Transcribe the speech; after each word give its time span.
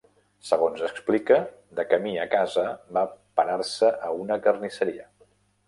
Segons 0.51 0.79
s'explica, 0.83 1.37
de 1.81 1.85
camí 1.91 2.15
a 2.23 2.25
casa 2.33 2.65
va 2.99 3.05
parar-se 3.41 3.95
a 4.11 4.17
una 4.25 4.43
carnisseria. 4.49 5.09